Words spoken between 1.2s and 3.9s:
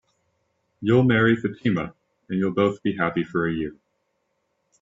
Fatima, and you'll both be happy for a year.